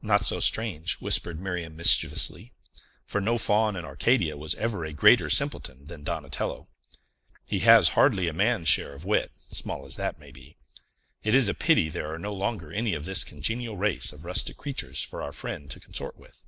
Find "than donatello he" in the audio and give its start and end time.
5.84-7.58